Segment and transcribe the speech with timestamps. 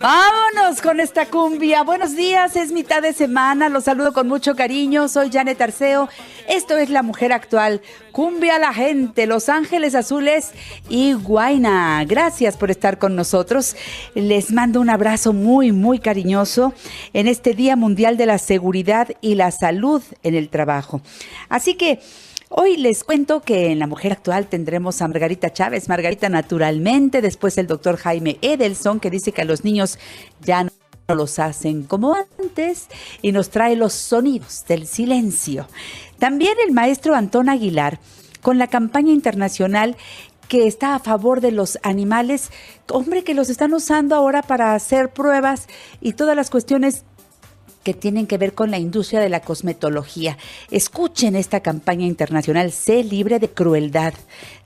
[0.00, 1.82] Vámonos con esta cumbia.
[1.82, 3.68] Buenos días, es mitad de semana.
[3.68, 5.08] Los saludo con mucho cariño.
[5.08, 6.08] Soy Janet Arceo.
[6.48, 7.82] Esto es La Mujer Actual.
[8.10, 10.52] Cumbia a la gente, Los Ángeles Azules
[10.88, 12.02] y Guaina.
[12.06, 13.76] Gracias por estar con nosotros.
[14.14, 16.72] Les mando un abrazo muy, muy cariñoso
[17.12, 21.02] en este Día Mundial de la Seguridad y la Salud en el Trabajo.
[21.50, 22.00] Así que.
[22.52, 27.56] Hoy les cuento que en La Mujer Actual tendremos a Margarita Chávez, Margarita naturalmente, después
[27.58, 30.00] el doctor Jaime Edelson, que dice que a los niños
[30.40, 30.70] ya no
[31.14, 32.88] los hacen como antes
[33.22, 35.68] y nos trae los sonidos del silencio.
[36.18, 38.00] También el maestro Antón Aguilar,
[38.42, 39.96] con la campaña internacional
[40.48, 42.50] que está a favor de los animales,
[42.90, 45.68] hombre, que los están usando ahora para hacer pruebas
[46.00, 47.04] y todas las cuestiones
[47.82, 50.36] que tienen que ver con la industria de la cosmetología.
[50.70, 54.14] Escuchen esta campaña internacional, Sé libre de crueldad.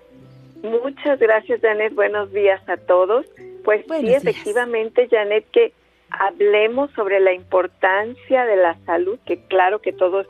[0.62, 3.26] Muchas gracias Janet, buenos días a todos.
[3.64, 5.74] Pues sí, efectivamente Janet, que
[6.12, 10.28] hablemos sobre la importancia de la salud, que claro que todos,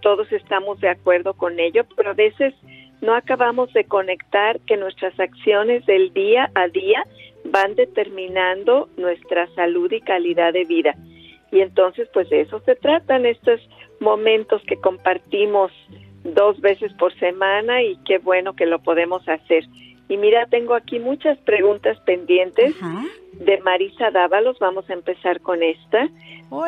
[0.00, 2.54] todos estamos de acuerdo con ello, pero a veces
[3.00, 7.04] no acabamos de conectar que nuestras acciones del día a día
[7.44, 10.94] van determinando nuestra salud y calidad de vida.
[11.50, 13.60] Y entonces, pues de eso se tratan estos
[14.00, 15.72] momentos que compartimos
[16.24, 19.64] dos veces por semana y qué bueno que lo podemos hacer.
[20.08, 22.74] Y mira, tengo aquí muchas preguntas pendientes
[23.32, 24.58] de Marisa Dávalos.
[24.58, 26.08] Vamos a empezar con esta.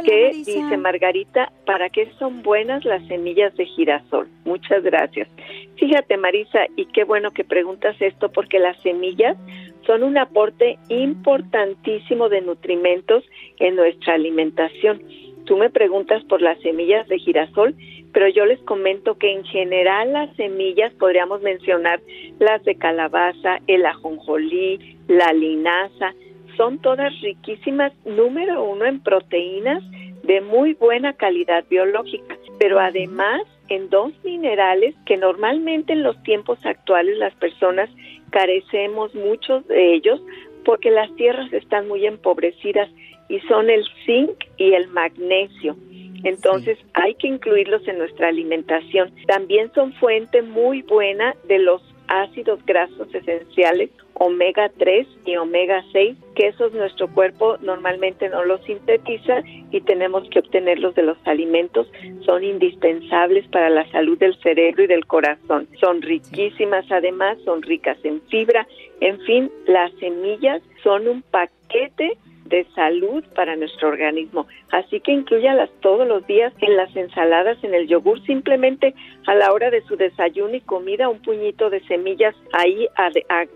[0.04, 4.28] que dice Margarita, ¿para qué son buenas las semillas de girasol?
[4.44, 5.28] Muchas gracias.
[5.76, 9.38] Fíjate, Marisa, y qué bueno que preguntas esto, porque las semillas
[9.86, 13.24] son un aporte importantísimo de nutrimentos
[13.58, 15.02] en nuestra alimentación.
[15.46, 17.74] Tú me preguntas por las semillas de girasol
[18.12, 22.00] pero yo les comento que en general las semillas podríamos mencionar
[22.38, 26.14] las de calabaza, el ajonjolí, la linaza,
[26.56, 29.82] son todas riquísimas, número uno en proteínas
[30.24, 36.58] de muy buena calidad biológica, pero además en dos minerales que normalmente en los tiempos
[36.66, 37.88] actuales las personas
[38.30, 40.20] carecemos muchos de ellos
[40.64, 42.90] porque las tierras están muy empobrecidas
[43.28, 45.76] y son el zinc y el magnesio.
[46.24, 49.12] Entonces hay que incluirlos en nuestra alimentación.
[49.26, 56.14] También son fuente muy buena de los ácidos grasos esenciales omega 3 y omega 6,
[56.34, 61.90] que esos nuestro cuerpo normalmente no los sintetiza y tenemos que obtenerlos de los alimentos.
[62.26, 65.68] Son indispensables para la salud del cerebro y del corazón.
[65.80, 68.68] Son riquísimas además, son ricas en fibra.
[69.00, 72.18] En fin, las semillas son un paquete
[72.50, 74.46] de salud para nuestro organismo.
[74.70, 78.94] Así que incluyalas todos los días en las ensaladas, en el yogur, simplemente
[79.26, 82.88] a la hora de su desayuno y comida, un puñito de semillas ahí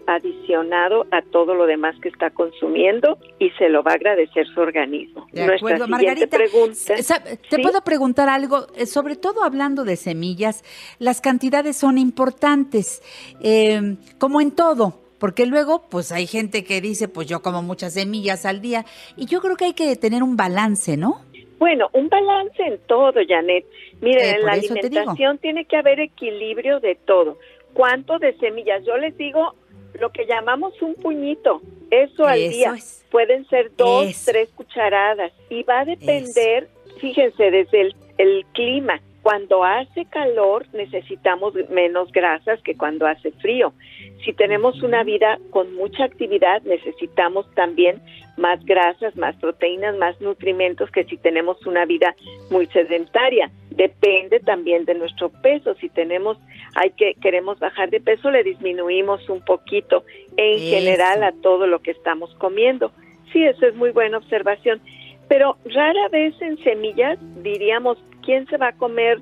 [0.07, 4.61] adicionado a todo lo demás que está consumiendo y se lo va a agradecer su
[4.61, 5.27] organismo.
[5.33, 6.37] De acuerdo, Margarita.
[6.37, 6.95] Pregunta,
[7.51, 10.65] te puedo preguntar algo, eh, sobre todo hablando de semillas,
[10.99, 13.03] las cantidades son importantes,
[13.41, 17.95] eh, como en todo porque luego pues hay gente que dice pues yo como muchas
[17.95, 18.85] semillas al día
[19.17, 21.23] y yo creo que hay que tener un balance, ¿no?
[21.59, 23.65] Bueno, un balance en todo, Janet.
[24.03, 27.39] Miren, eh, en la alimentación tiene que haber equilibrio de todo.
[27.73, 28.85] ¿Cuánto de semillas?
[28.85, 29.55] Yo les digo
[29.99, 32.75] lo que llamamos un puñito, eso al día.
[33.11, 36.69] Pueden ser dos, tres cucharadas y va a depender,
[37.01, 43.73] fíjense, desde el, el clima cuando hace calor necesitamos menos grasas que cuando hace frío.
[44.23, 48.03] Si tenemos una vida con mucha actividad necesitamos también
[48.37, 52.15] más grasas, más proteínas, más nutrimentos que si tenemos una vida
[52.51, 53.51] muy sedentaria.
[53.71, 55.75] Depende también de nuestro peso.
[55.77, 56.37] Si tenemos,
[56.75, 60.05] hay que queremos bajar de peso, le disminuimos un poquito
[60.37, 62.93] en general a todo lo que estamos comiendo.
[63.33, 64.83] Sí, eso es muy buena observación.
[65.29, 69.21] Pero rara vez en semillas diríamos, ¿quién se va a comer,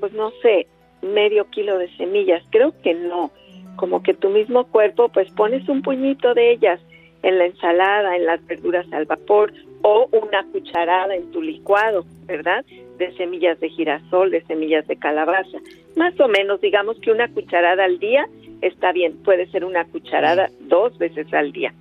[0.00, 0.66] pues no sé,
[1.02, 2.42] medio kilo de semillas?
[2.50, 3.30] Creo que no.
[3.76, 6.80] Como que tu mismo cuerpo, pues pones un puñito de ellas
[7.22, 9.52] en la ensalada, en las verduras al vapor
[9.82, 12.64] o una cucharada en tu licuado, ¿verdad?
[12.98, 15.58] De semillas de girasol, de semillas de calabaza.
[15.96, 18.26] Más o menos, digamos que una cucharada al día
[18.60, 19.22] está bien.
[19.22, 21.72] Puede ser una cucharada dos veces al día.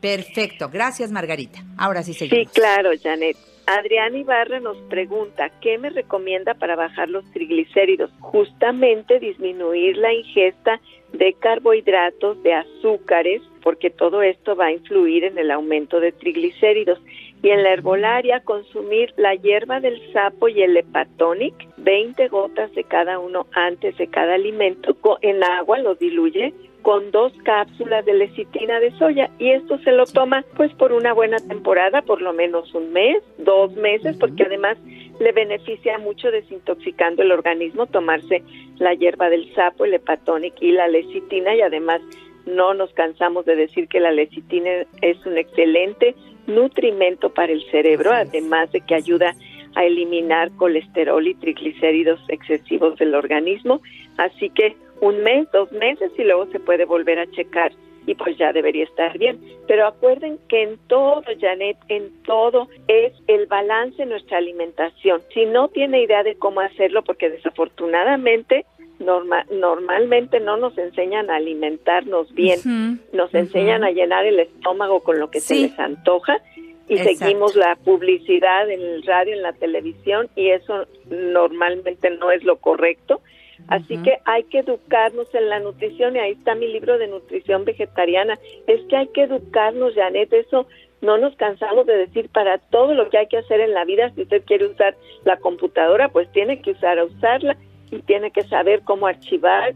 [0.00, 1.60] Perfecto, gracias Margarita.
[1.78, 2.52] Ahora sí seguimos.
[2.52, 3.36] Sí, claro, Janet.
[3.66, 8.10] Adrián Ibarra nos pregunta, ¿qué me recomienda para bajar los triglicéridos?
[8.20, 10.80] Justamente disminuir la ingesta
[11.14, 17.00] de carbohidratos, de azúcares, porque todo esto va a influir en el aumento de triglicéridos.
[17.42, 22.84] Y en la herbolaria, consumir la hierba del sapo y el hepatonic, 20 gotas de
[22.84, 26.52] cada uno antes de cada alimento, en agua lo diluye
[26.84, 31.14] con dos cápsulas de lecitina de soya y esto se lo toma pues por una
[31.14, 34.76] buena temporada, por lo menos un mes, dos meses, porque además
[35.18, 38.42] le beneficia mucho desintoxicando el organismo tomarse
[38.76, 42.02] la hierba del sapo, el hepatonic y la lecitina y además
[42.44, 46.14] no nos cansamos de decir que la lecitina es un excelente
[46.46, 49.34] nutrimento para el cerebro, además de que ayuda
[49.74, 53.80] a eliminar colesterol y triglicéridos excesivos del organismo.
[54.18, 57.72] Así que un mes, dos meses y luego se puede volver a checar
[58.06, 59.40] y pues ya debería estar bien.
[59.66, 65.22] Pero acuerden que en todo, Janet, en todo es el balance en nuestra alimentación.
[65.32, 68.66] Si no tiene idea de cómo hacerlo, porque desafortunadamente
[68.98, 75.30] normalmente no nos enseñan a alimentarnos bien, nos enseñan a llenar el estómago con lo
[75.30, 76.40] que se les antoja
[76.88, 82.44] y seguimos la publicidad en el radio, en la televisión y eso normalmente no es
[82.44, 83.20] lo correcto.
[83.68, 87.64] Así que hay que educarnos en la nutrición y ahí está mi libro de nutrición
[87.64, 88.38] vegetariana.
[88.66, 90.66] Es que hay que educarnos, Janet, eso
[91.00, 94.10] no nos cansamos de decir para todo lo que hay que hacer en la vida,
[94.14, 97.56] si usted quiere usar la computadora, pues tiene que usar a usarla
[97.90, 99.74] y tiene que saber cómo archivar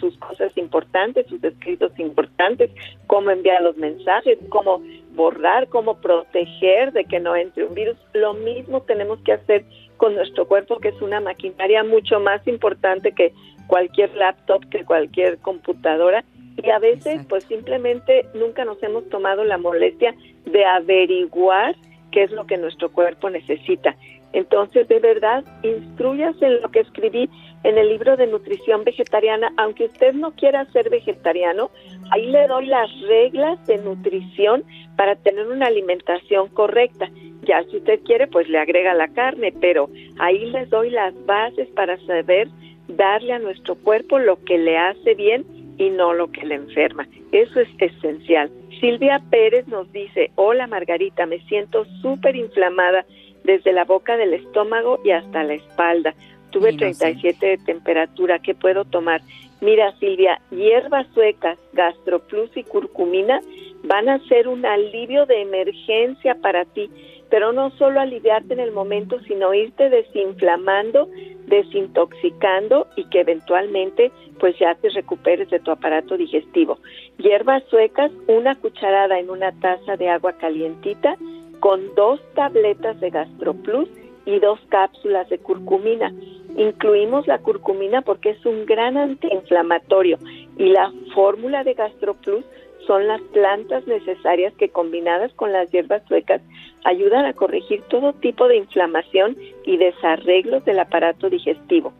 [0.00, 2.70] sus cosas importantes, sus escritos importantes,
[3.06, 7.96] cómo enviar los mensajes, cómo borrar, cómo proteger de que no entre un virus.
[8.14, 9.64] Lo mismo tenemos que hacer
[10.00, 13.34] con nuestro cuerpo, que es una maquinaria mucho más importante que
[13.66, 16.24] cualquier laptop, que cualquier computadora.
[16.56, 20.14] Y a veces, pues simplemente nunca nos hemos tomado la molestia
[20.46, 21.76] de averiguar
[22.12, 23.94] qué es lo que nuestro cuerpo necesita.
[24.32, 27.28] Entonces, de verdad, instruyase en lo que escribí
[27.62, 31.70] en el libro de nutrición vegetariana, aunque usted no quiera ser vegetariano,
[32.10, 34.64] ahí le doy las reglas de nutrición
[34.96, 37.10] para tener una alimentación correcta.
[37.42, 39.88] Ya si usted quiere, pues le agrega la carne, pero
[40.18, 42.48] ahí les doy las bases para saber
[42.88, 45.44] darle a nuestro cuerpo lo que le hace bien
[45.78, 47.08] y no lo que le enferma.
[47.32, 48.50] Eso es esencial.
[48.80, 53.06] Silvia Pérez nos dice, hola Margarita, me siento súper inflamada
[53.44, 56.14] desde la boca del estómago y hasta la espalda.
[56.50, 59.22] Tuve 37 de temperatura, ¿qué puedo tomar?
[59.60, 63.40] Mira, Silvia, hierbas suecas, gastroplus y curcumina
[63.84, 66.90] van a ser un alivio de emergencia para ti,
[67.30, 71.08] pero no solo aliviarte en el momento, sino irte desinflamando,
[71.46, 76.78] desintoxicando y que eventualmente pues ya te recuperes de tu aparato digestivo.
[77.18, 81.16] Hierbas suecas, una cucharada en una taza de agua calientita
[81.60, 83.88] con dos tabletas de GastroPlus
[84.26, 86.12] y dos cápsulas de curcumina.
[86.56, 90.18] Incluimos la curcumina porque es un gran antiinflamatorio
[90.56, 92.44] y la fórmula de GastroPlus
[92.90, 96.42] son las plantas necesarias que combinadas con las hierbas suecas
[96.82, 101.92] ayudan a corregir todo tipo de inflamación y desarreglos del aparato digestivo.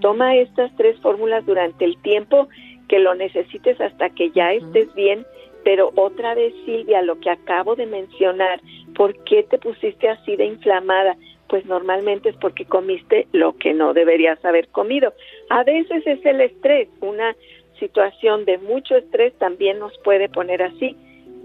[0.00, 2.48] Toma estas tres fórmulas durante el tiempo
[2.88, 5.26] que lo necesites hasta que ya estés bien,
[5.64, 8.62] pero otra vez Silvia, lo que acabo de mencionar,
[8.96, 11.14] ¿por qué te pusiste así de inflamada?
[11.48, 15.14] pues normalmente es porque comiste lo que no deberías haber comido.
[15.48, 17.34] A veces es el estrés, una
[17.78, 20.96] situación de mucho estrés también nos puede poner así,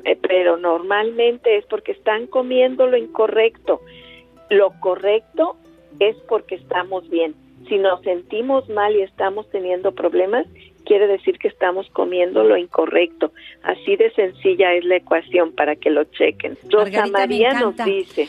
[0.05, 3.81] eh, pero normalmente es porque están comiendo lo incorrecto.
[4.49, 5.55] Lo correcto
[5.99, 7.35] es porque estamos bien.
[7.69, 10.45] Si nos sentimos mal y estamos teniendo problemas,
[10.85, 13.31] quiere decir que estamos comiendo lo incorrecto.
[13.63, 16.57] Así de sencilla es la ecuación para que lo chequen.
[16.69, 18.27] Rosa María nos dice,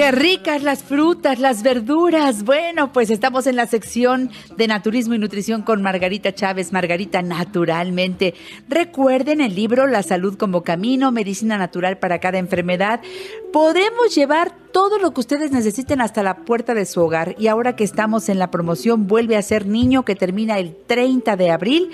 [0.05, 2.43] Qué ricas las frutas, las verduras.
[2.43, 8.35] Bueno, pues estamos en la sección de Naturismo y Nutrición con Margarita Chávez, Margarita Naturalmente.
[8.69, 13.01] Recuerden el libro La Salud como Camino, Medicina Natural para cada enfermedad.
[13.51, 17.33] Podemos llevar todo lo que ustedes necesiten hasta la puerta de su hogar.
[17.39, 21.35] Y ahora que estamos en la promoción Vuelve a ser niño que termina el 30
[21.35, 21.89] de abril,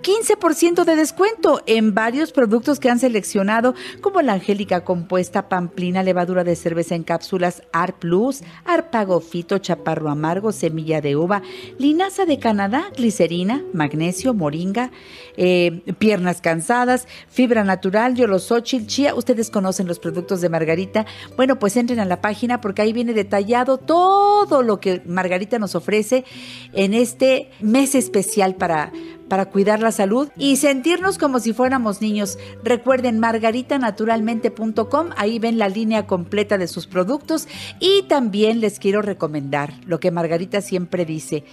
[0.00, 6.44] 15% de descuento en varios productos que han seleccionado, como la Angélica Compuesta, Pamplina, levadura
[6.44, 11.42] de cerveza en cápsulas, Ar Plus, Arpagofito, Chaparro Amargo, Semilla de Uva,
[11.78, 14.90] Linaza de Canadá, Glicerina, Magnesio, Moringa,
[15.36, 19.14] eh, Piernas Cansadas, Fibra Natural, Yolosochil, Chía.
[19.14, 21.06] Ustedes conocen los productos de Margarita.
[21.36, 25.74] Bueno, pues entren a la página porque ahí viene detallado todo lo que Margarita nos
[25.74, 26.24] ofrece
[26.72, 28.92] en este mes especial para
[29.28, 32.38] para cuidar la salud y sentirnos como si fuéramos niños.
[32.64, 37.48] Recuerden margaritanaturalmente.com, ahí ven la línea completa de sus productos
[37.80, 41.44] y también les quiero recomendar lo que Margarita siempre dice.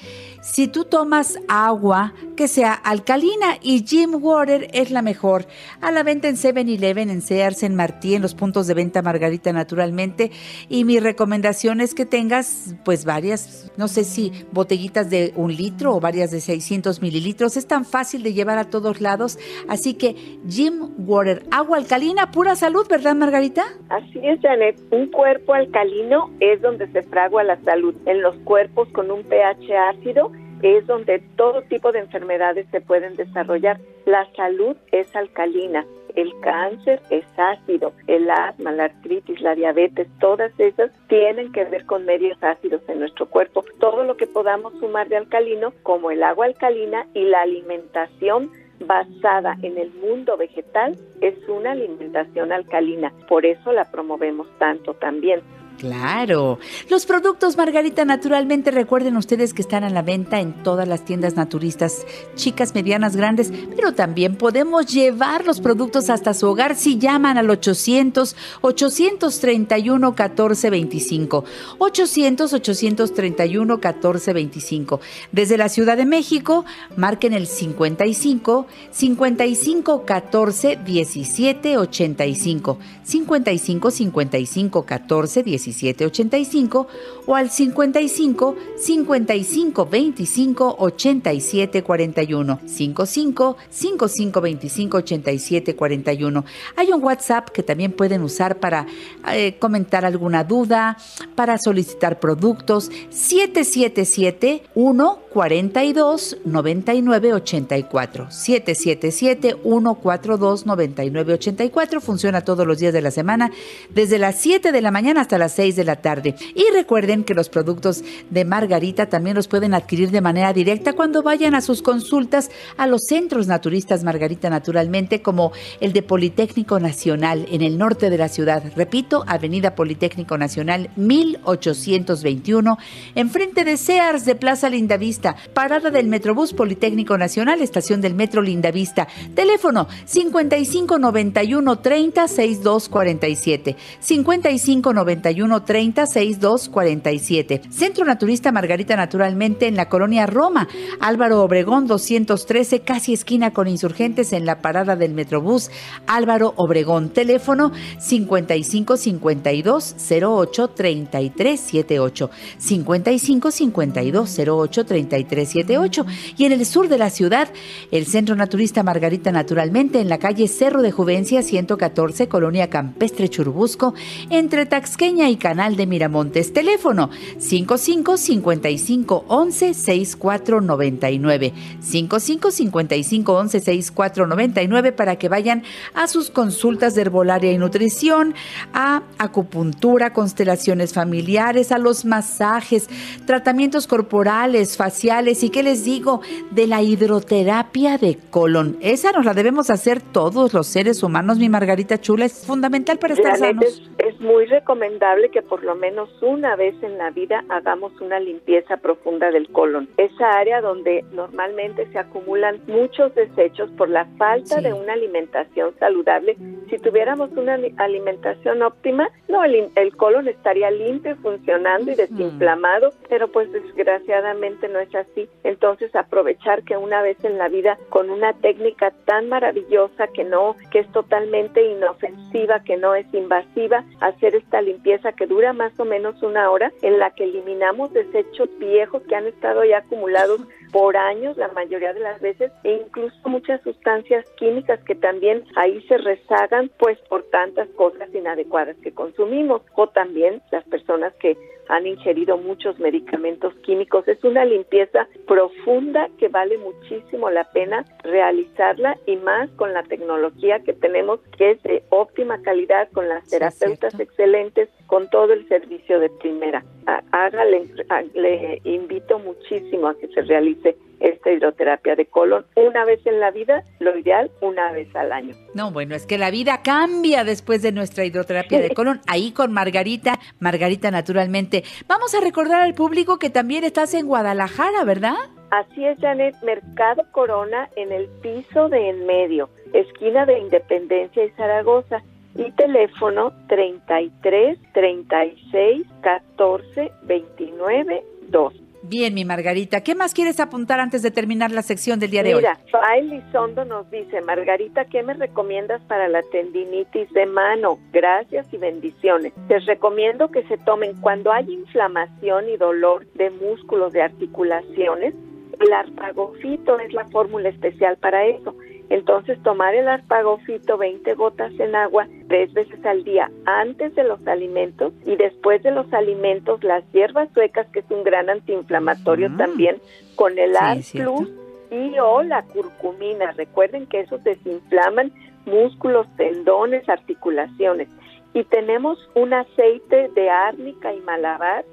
[0.45, 5.47] Si tú tomas agua que sea alcalina y Jim Water es la mejor.
[5.81, 9.51] A la venta en 7-Eleven, en Sears, en Martí, en los puntos de venta Margarita
[9.53, 10.29] naturalmente.
[10.69, 15.95] Y mi recomendación es que tengas pues varias, no sé si botellitas de un litro
[15.95, 17.57] o varias de 600 mililitros.
[17.57, 19.39] Es tan fácil de llevar a todos lados.
[19.67, 20.15] Así que
[20.47, 23.63] Jim Water, agua alcalina, pura salud, ¿verdad Margarita?
[23.89, 24.79] Así es, Janet.
[24.91, 27.95] Un cuerpo alcalino es donde se fragua la salud.
[28.05, 33.15] En los cuerpos con un pH ácido es donde todo tipo de enfermedades se pueden
[33.15, 33.79] desarrollar.
[34.05, 35.85] La salud es alcalina,
[36.15, 41.85] el cáncer es ácido, el asma, la artritis, la diabetes, todas esas tienen que ver
[41.85, 43.63] con medios ácidos en nuestro cuerpo.
[43.79, 49.57] Todo lo que podamos sumar de alcalino, como el agua alcalina y la alimentación basada
[49.61, 53.11] en el mundo vegetal, es una alimentación alcalina.
[53.27, 55.41] Por eso la promovemos tanto también.
[55.77, 56.57] Claro.
[56.89, 61.35] Los productos Margarita naturalmente recuerden ustedes que están a la venta en todas las tiendas
[61.35, 62.05] naturistas,
[62.35, 67.49] chicas, medianas, grandes, pero también podemos llevar los productos hasta su hogar si llaman al
[67.49, 71.43] 800 831 1425.
[71.77, 75.01] 800 831 1425.
[75.33, 76.63] Desde la Ciudad de México,
[76.95, 82.77] marquen el 55 55 14 17 85.
[83.03, 86.87] 55 55 14 17 1785
[87.25, 96.45] o al 55 55 25 87 41 55 55 25 87 41.
[96.75, 98.85] Hay un WhatsApp que también pueden usar para
[99.31, 100.97] eh, comentar alguna duda,
[101.35, 102.91] para solicitar productos.
[103.09, 113.11] 777 1 42 99 84 777 142 99 84 funciona todos los días de la
[113.11, 113.51] semana
[113.89, 116.35] desde las 7 de la mañana hasta las 6 de la tarde.
[116.53, 121.23] Y recuerden que los productos de Margarita también los pueden adquirir de manera directa cuando
[121.23, 127.45] vayan a sus consultas a los centros naturistas Margarita naturalmente, como el de Politécnico Nacional
[127.51, 128.63] en el norte de la ciudad.
[128.75, 132.77] Repito, Avenida Politécnico Nacional 1821,
[133.15, 139.07] enfrente de Sears de Plaza Lindavista, parada del Metrobús Politécnico Nacional, estación del Metro Lindavista.
[139.33, 143.75] Teléfono 5591 30 6247.
[143.99, 147.61] 5591 30 6247.
[147.69, 150.67] Centro Naturista Margarita Naturalmente en la colonia Roma.
[150.99, 155.69] Álvaro Obregón 213, casi esquina con insurgentes en la parada del Metrobús.
[156.07, 157.09] Álvaro Obregón.
[157.09, 162.29] Teléfono 5552 08 33 78.
[162.57, 166.05] 5552 08 33 78.
[166.37, 167.49] Y en el sur de la ciudad,
[167.91, 173.93] el Centro Naturista Margarita Naturalmente en la calle Cerro de Juvencia 114, Colonia Campestre Churubusco,
[174.29, 176.53] entre Taxqueña y Canal de Miramontes.
[176.53, 181.53] Teléfono 55 55 11 6499.
[181.79, 185.63] 55 55 11 6499 para que vayan
[185.93, 188.35] a sus consultas de herbolaria y nutrición,
[188.73, 192.87] a acupuntura, constelaciones familiares, a los masajes,
[193.25, 198.77] tratamientos corporales, faciales y qué les digo de la hidroterapia de colon.
[198.81, 203.13] Esa nos la debemos hacer todos los seres humanos, mi Margarita Chula, es fundamental para
[203.13, 203.83] estar sanos.
[203.97, 208.77] Es, muy recomendable que por lo menos una vez en la vida hagamos una limpieza
[208.77, 209.89] profunda del colon.
[209.97, 216.35] Esa área donde normalmente se acumulan muchos desechos por la falta de una alimentación saludable.
[216.69, 223.27] Si tuviéramos una alimentación óptima, no, el, el colon estaría limpio, funcionando y desinflamado, pero
[223.27, 225.29] pues desgraciadamente no es así.
[225.43, 230.55] Entonces aprovechar que una vez en la vida con una técnica tan maravillosa que no,
[230.71, 235.85] que es totalmente inofensiva, que no es invasiva, hacer esta limpieza que dura más o
[235.85, 240.41] menos una hora en la que eliminamos desechos viejos que han estado ya acumulados
[240.75, 245.81] por años la mayoría de las veces e incluso muchas sustancias químicas que también ahí
[245.87, 251.37] se rezagan pues por tantas cosas inadecuadas que consumimos o también las personas que
[251.69, 254.07] han ingerido muchos medicamentos químicos.
[254.07, 260.59] Es una limpieza profunda que vale muchísimo la pena realizarla y más con la tecnología
[260.59, 265.99] que tenemos que es de óptima calidad, con las terapeutas excelentes, con todo el servicio
[265.99, 266.63] de primera.
[267.11, 267.65] Hágale,
[268.13, 270.64] le invito muchísimo a que se realice
[270.99, 275.35] esta hidroterapia de colon una vez en la vida, lo ideal una vez al año.
[275.53, 279.51] No, bueno, es que la vida cambia después de nuestra hidroterapia de colon, ahí con
[279.51, 281.63] Margarita, Margarita naturalmente.
[281.87, 285.15] Vamos a recordar al público que también estás en Guadalajara, ¿verdad?
[285.51, 291.29] Así es, Janet, Mercado Corona en el piso de en medio, esquina de Independencia y
[291.31, 292.01] Zaragoza
[292.35, 298.64] y teléfono 33 36 14 29 2.
[298.87, 302.35] Bien, mi Margarita, ¿qué más quieres apuntar antes de terminar la sección del día de
[302.35, 302.41] hoy?
[302.41, 307.79] Mira, Fael Lizondo nos dice, Margarita, ¿qué me recomiendas para la tendinitis de mano?
[307.91, 309.33] Gracias y bendiciones.
[309.49, 315.15] Les recomiendo que se tomen cuando hay inflamación y dolor de músculos, de articulaciones,
[315.59, 318.55] el arpagofito es la fórmula especial para eso.
[318.89, 324.27] Entonces, tomar el arpagofito 20 gotas en agua tres veces al día antes de los
[324.27, 329.37] alimentos y después de los alimentos las hierbas suecas, que es un gran antiinflamatorio mm.
[329.37, 329.77] también,
[330.15, 331.29] con el sí, Plus
[331.71, 333.31] y o la curcumina.
[333.31, 335.13] Recuerden que esos desinflaman
[335.45, 337.87] músculos, tendones, articulaciones.
[338.33, 341.63] Y tenemos un aceite de árnica y malabar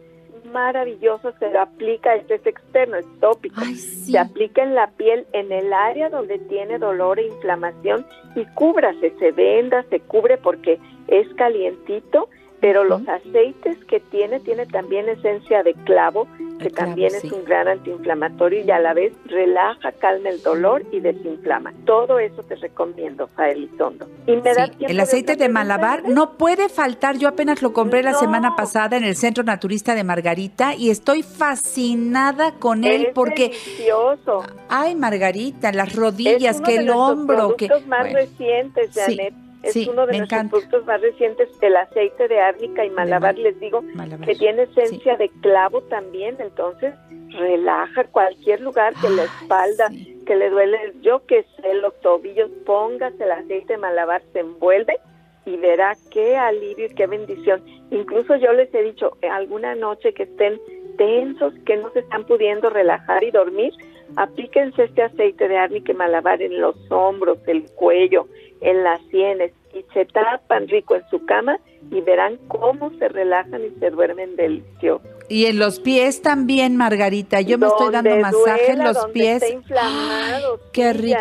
[0.52, 5.72] maravilloso se aplica, este es externo, es tópico, se aplica en la piel, en el
[5.72, 12.28] área donde tiene dolor e inflamación y cúbrase, se venda, se cubre porque es calientito
[12.62, 16.28] pero los aceites que tiene, tiene también esencia de clavo,
[16.60, 21.00] que también es un gran antiinflamatorio y a la vez relaja, calma el dolor y
[21.00, 21.72] desinflama.
[21.84, 24.06] Todo eso te recomiendo, Faelizondo.
[24.28, 27.18] Y me el aceite de, Malabar no puede faltar.
[27.18, 31.24] Yo apenas lo compré la semana pasada en el Centro Naturista de Margarita y estoy
[31.24, 34.44] fascinada con él porque delicioso.
[34.68, 39.34] Ay, Margarita, las rodillas, que el hombro, que más recientes, Janet.
[39.62, 43.82] Es uno de nuestros productos más recientes, el aceite de árnica y malabar, les digo,
[44.24, 46.94] que tiene esencia de clavo también, entonces
[47.30, 49.90] relaja cualquier lugar que la espalda,
[50.26, 54.98] que le duele, yo que sé, los tobillos, póngase el aceite de malabar, se envuelve
[55.44, 57.62] y verá qué alivio y qué bendición.
[57.90, 60.60] Incluso yo les he dicho, alguna noche que estén
[60.98, 63.72] tensos, que no se están pudiendo relajar y dormir,
[64.16, 68.26] aplíquense este aceite de árnica y malabar en los hombros, el cuello,
[68.62, 71.58] en las sienes y se tapan rico en su cama
[71.90, 75.02] y verán cómo se relajan y se duermen delicioso.
[75.28, 77.40] Y en los pies también, Margarita.
[77.40, 79.42] Yo me estoy dando masaje en los pies.
[79.42, 80.60] Está inflamado.
[80.72, 81.20] qué rico.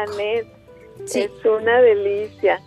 [1.14, 2.62] Es una delicia.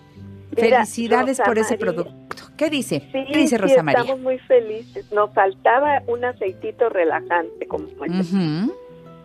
[0.55, 2.15] Felicidades por ese producto.
[2.57, 3.01] ¿Qué dice?
[3.13, 4.01] Sí, ¿Qué dice Rosa María?
[4.03, 5.11] Estamos muy felices.
[5.13, 7.89] Nos faltaba un aceitito relajante, como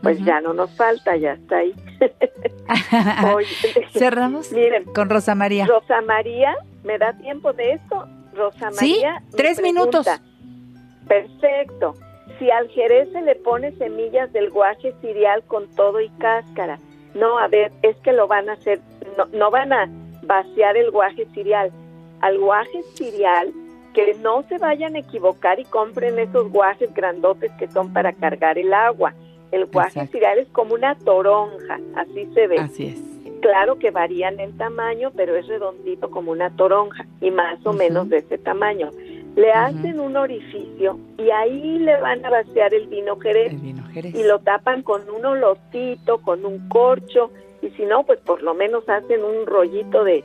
[0.01, 1.73] Pues ya no nos falta, ya está ahí.
[3.93, 5.65] Cerramos Miren, con Rosa María.
[5.65, 8.07] Rosa María, ¿me da tiempo de esto?
[8.33, 9.21] Rosa María.
[9.29, 10.07] Sí, tres minutos.
[11.07, 11.95] Perfecto.
[12.37, 16.79] Si al jerez se le pone semillas del guaje cereal con todo y cáscara.
[17.13, 18.79] No, a ver, es que lo van a hacer,
[19.17, 19.89] no, no van a
[20.23, 21.71] vaciar el guaje cereal.
[22.21, 23.51] Al guaje cereal,
[23.93, 28.57] que no se vayan a equivocar y compren esos guajes grandotes que son para cargar
[28.57, 29.13] el agua.
[29.51, 32.57] El guaje cereal es como una toronja, así se ve.
[32.57, 33.09] Así es.
[33.41, 38.09] Claro que varían en tamaño, pero es redondito como una toronja y más o menos
[38.09, 38.91] de ese tamaño.
[39.35, 43.83] Le hacen un orificio y ahí le van a vaciar el vino, jerez, el vino
[43.93, 47.31] jerez y lo tapan con un olotito, con un corcho
[47.61, 50.23] y si no, pues por lo menos hacen un rollito de,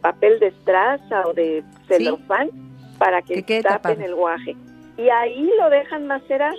[0.00, 2.50] papel de estraza o de celofán
[2.98, 4.56] para que, tapen el guaje.
[4.96, 6.54] Y ahí lo dejan macerar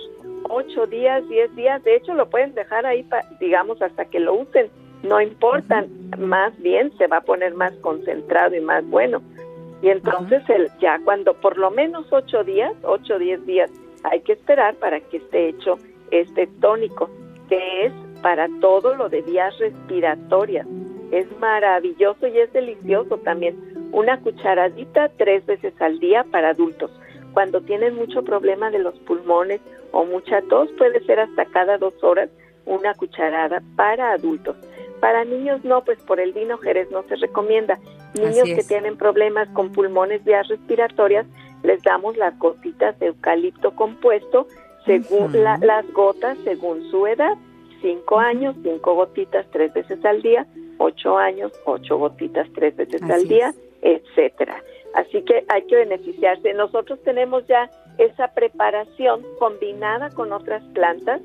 [0.48, 1.82] ocho días, diez días.
[1.84, 3.06] De hecho, lo pueden dejar ahí,
[3.40, 4.70] digamos, hasta que lo usen.
[5.02, 5.86] No importa,
[6.18, 9.22] más bien se va a poner más concentrado y más bueno.
[9.80, 13.70] Y entonces el, ya cuando por lo menos ocho días, ocho o diez días,
[14.04, 15.78] hay que esperar para que esté hecho
[16.10, 17.08] este tónico,
[17.48, 20.66] que es para todo lo de vías respiratorias.
[21.12, 23.56] Es maravilloso y es delicioso también.
[23.92, 26.90] Una cucharadita tres veces al día para adultos.
[27.32, 29.60] Cuando tienen mucho problema de los pulmones
[29.92, 32.30] o mucha tos, puede ser hasta cada dos horas
[32.66, 34.56] una cucharada para adultos.
[35.00, 37.78] Para niños no, pues por el vino Jerez no se recomienda.
[38.14, 41.26] Niños que tienen problemas con pulmones, vías respiratorias,
[41.62, 44.46] les damos las gotitas de eucalipto compuesto
[44.84, 47.36] según las gotas, según su edad.
[47.82, 50.46] Cinco años, cinco gotitas tres veces al día.
[50.78, 54.62] Ocho años, ocho gotitas tres veces al día, etcétera.
[54.94, 56.54] Así que hay que beneficiarse.
[56.54, 61.20] Nosotros tenemos ya esa preparación combinada con otras plantas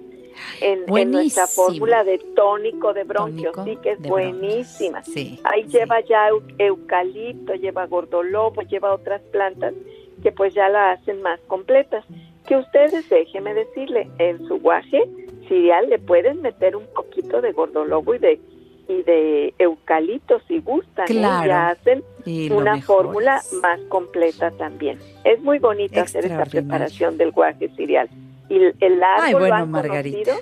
[0.62, 5.04] en, nuestra fórmula de tónico de bronquios, sí que es buenísima.
[5.44, 9.74] Ahí lleva ya eucalipto, lleva gordolobo, lleva otras plantas
[10.22, 12.06] que pues ya la hacen más completas.
[12.48, 15.04] Que ustedes, déjeme decirle, en su guaje
[15.48, 18.40] cereal le pueden meter un poquito de gordolobo y de
[18.88, 21.06] y de eucalipto si gustan.
[21.10, 21.22] ¿eh?
[21.22, 22.04] Ya hacen
[22.52, 25.00] una fórmula más completa también.
[25.24, 28.10] Es muy bonito hacer esta preparación del guaje cereal.
[28.50, 30.34] Y el árbol bueno, Margarita.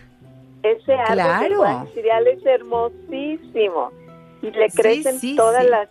[0.63, 3.91] Ese árbol cereal es hermosísimo.
[4.41, 5.89] Y le crecen todas las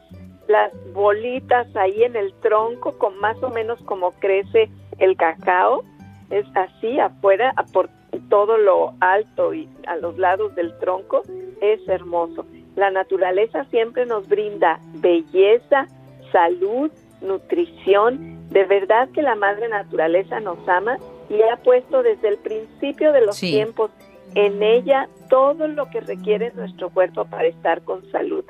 [0.50, 5.84] las bolitas ahí en el tronco, con más o menos como crece el cacao.
[6.28, 7.88] Es así, afuera, por
[8.28, 11.22] todo lo alto y a los lados del tronco.
[11.60, 12.46] Es hermoso.
[12.76, 15.86] La naturaleza siempre nos brinda belleza,
[16.32, 18.48] salud, nutrición.
[18.48, 23.26] De verdad que la madre naturaleza nos ama y ha puesto desde el principio de
[23.26, 23.90] los tiempos
[24.34, 28.44] en ella todo lo que requiere nuestro cuerpo para estar con salud.